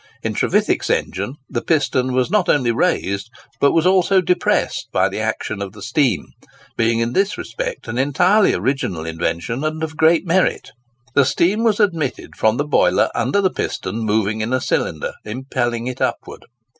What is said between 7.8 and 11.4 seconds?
an entirely original invention, and of great merit. The